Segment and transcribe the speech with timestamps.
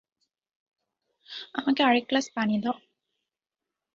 [1.53, 2.75] আমাকে আর এক গ্লাস পানি দাও।